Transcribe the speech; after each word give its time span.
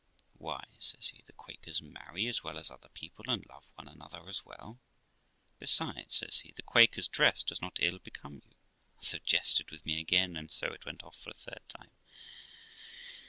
'Why', 0.33 0.65
says 0.79 1.09
he, 1.09 1.21
'the 1.27 1.33
Quakers 1.33 1.79
marry 1.79 2.25
as 2.25 2.43
well 2.43 2.57
as 2.57 2.71
other 2.71 2.89
people, 2.89 3.25
and 3.27 3.45
love 3.45 3.69
one 3.75 3.87
another 3.87 4.27
as 4.27 4.43
well. 4.43 4.79
Besides', 5.59 6.15
says 6.15 6.39
he, 6.39 6.51
'the 6.53 6.63
Quakers' 6.63 7.07
dress 7.07 7.43
does 7.43 7.61
not 7.61 7.77
ill 7.79 7.99
become 7.99 8.41
you', 8.43 8.55
and 8.95 9.05
so 9.05 9.19
jested 9.19 9.69
with 9.69 9.85
me 9.85 9.99
again, 10.01 10.35
and 10.35 10.49
so 10.49 10.73
it 10.73 10.87
went 10.87 11.03
off 11.03 11.19
for 11.19 11.29
a 11.29 11.35
third 11.35 11.61
time. 11.67 11.91